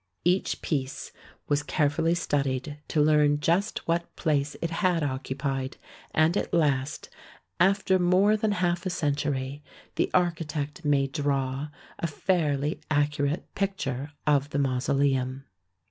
[0.25, 1.11] Each piece
[1.47, 5.77] was carefully studied to learn just what place it had occupied,
[6.09, 7.09] and at last,
[7.59, 9.61] after more than half a century,
[9.97, 11.67] the architect may draw
[11.99, 15.45] a fairly accurate picture of the mausoleum.